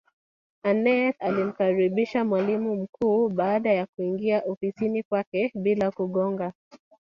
[0.63, 6.53] Aneth alimkaribisha mwalimu mkuu baada ya kuingia ofisini kwake bila kugonga